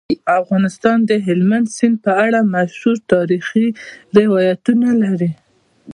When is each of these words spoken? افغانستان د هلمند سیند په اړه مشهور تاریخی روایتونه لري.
افغانستان 0.41 0.97
د 1.09 1.11
هلمند 1.27 1.67
سیند 1.77 1.97
په 2.05 2.11
اړه 2.25 2.39
مشهور 2.55 2.97
تاریخی 3.13 3.67
روایتونه 4.17 4.89
لري. 5.03 5.31